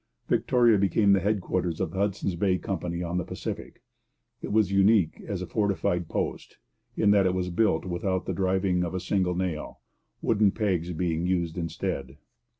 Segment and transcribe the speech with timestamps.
[0.27, 3.83] Victoria became the headquarters of the Hudson's Bay Company on the Pacific.
[4.41, 6.57] It was unique as a fortified post,
[6.97, 9.79] in that it was built without the driving of a single nail,
[10.19, 12.17] wooden pegs being used instead.